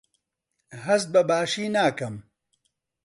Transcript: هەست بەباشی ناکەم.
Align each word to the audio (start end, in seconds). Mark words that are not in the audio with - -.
هەست 0.85 1.07
بەباشی 1.13 1.67
ناکەم. 1.75 2.15